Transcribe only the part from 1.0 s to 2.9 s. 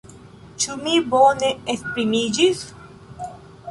bone esprimiĝis?